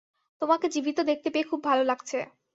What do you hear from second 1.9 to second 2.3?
লাগছে!